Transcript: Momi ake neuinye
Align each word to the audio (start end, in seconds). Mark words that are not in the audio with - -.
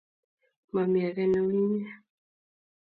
Momi 0.73 0.99
ake 1.07 1.23
neuinye 1.31 1.89